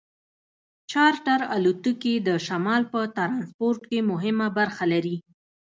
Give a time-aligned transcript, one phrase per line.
[0.91, 5.15] چارټر الوتکې د شمال په ټرانسپورټ کې مهمه برخه لري